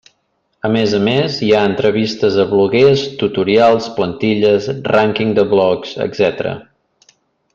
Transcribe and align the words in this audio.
A 0.67 0.69
més 0.75 0.93
a 0.99 1.01
més, 1.07 1.35
hi 1.47 1.49
ha 1.57 1.65
entrevistes 1.71 2.37
a 2.45 2.45
bloguers, 2.53 3.03
tutorials, 3.21 3.91
plantilles, 3.99 4.71
rànquing 4.89 5.37
de 5.41 5.47
blogs, 5.55 5.93
etc. 6.09 6.53